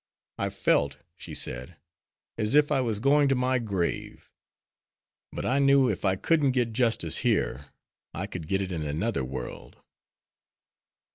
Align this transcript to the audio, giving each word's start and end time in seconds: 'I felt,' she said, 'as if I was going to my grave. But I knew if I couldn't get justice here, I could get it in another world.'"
'I 0.39 0.49
felt,' 0.49 0.97
she 1.15 1.35
said, 1.35 1.77
'as 2.35 2.55
if 2.55 2.71
I 2.71 2.81
was 2.81 2.99
going 2.99 3.29
to 3.29 3.35
my 3.35 3.59
grave. 3.59 4.31
But 5.31 5.45
I 5.45 5.59
knew 5.59 5.89
if 5.91 6.03
I 6.03 6.15
couldn't 6.15 6.53
get 6.57 6.73
justice 6.73 7.17
here, 7.17 7.65
I 8.11 8.25
could 8.25 8.47
get 8.47 8.63
it 8.63 8.71
in 8.71 8.81
another 8.81 9.23
world.'" 9.23 9.77